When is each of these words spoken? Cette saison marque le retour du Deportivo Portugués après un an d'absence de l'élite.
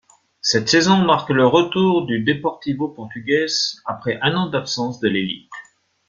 Cette 0.41 0.67
saison 0.67 0.97
marque 0.97 1.29
le 1.29 1.45
retour 1.45 2.07
du 2.07 2.23
Deportivo 2.23 2.87
Portugués 2.87 3.45
après 3.85 4.17
un 4.23 4.35
an 4.35 4.47
d'absence 4.49 4.99
de 4.99 5.07
l'élite. 5.07 5.51